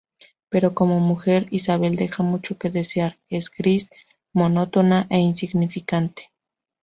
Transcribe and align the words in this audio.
Pero 0.49 0.73
como 0.73 0.99
mujer, 0.99 1.45
Isabel 1.51 1.95
deja 1.95 2.23
mucho 2.23 2.57
que 2.57 2.71
desear, 2.71 3.19
es 3.29 3.51
gris, 3.51 3.91
monótona 4.33 5.05
e 5.11 5.19
insignificante. 5.19 6.31